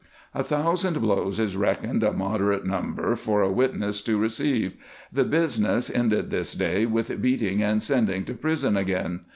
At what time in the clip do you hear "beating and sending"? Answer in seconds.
7.21-8.25